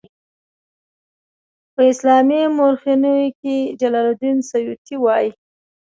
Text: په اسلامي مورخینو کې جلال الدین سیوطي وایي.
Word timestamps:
په 1.73 1.81
اسلامي 1.91 2.41
مورخینو 2.57 3.15
کې 3.39 3.55
جلال 3.79 4.07
الدین 4.11 4.37
سیوطي 4.49 4.95
وایي. 4.99 5.29